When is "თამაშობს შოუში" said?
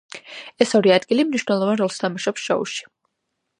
2.05-2.83